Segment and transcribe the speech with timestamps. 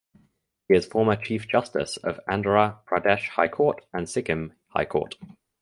[0.67, 5.13] He is former Chief Justice of Andhra Pradesh High Court and Sikkim High Court.